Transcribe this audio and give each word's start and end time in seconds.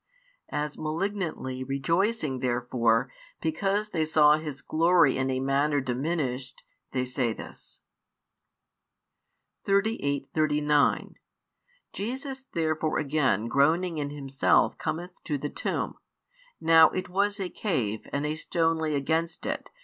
As 0.49 0.79
malignantly 0.79 1.63
rejoicing 1.63 2.39
therefore, 2.39 3.11
because 3.39 3.89
they 3.89 4.03
saw 4.03 4.37
His 4.39 4.63
glory 4.63 5.15
in 5.15 5.29
a 5.29 5.39
manner 5.39 5.79
diminished, 5.79 6.63
they 6.91 7.05
say 7.05 7.33
this. 7.33 7.81
38, 9.63 10.27
39 10.33 11.13
Jesus 11.93 12.41
therefore 12.51 12.97
again 12.97 13.45
groaning 13.47 13.99
in 13.99 14.09
Himself 14.09 14.75
cometh 14.79 15.11
to 15.25 15.37
the 15.37 15.49
tomb. 15.49 15.99
Now 16.59 16.89
it 16.89 17.07
was 17.07 17.39
a 17.39 17.47
cave, 17.51 18.07
and 18.11 18.25
a 18.25 18.33
stone 18.33 18.79
lay 18.79 18.95
against 18.95 19.45
it. 19.45 19.69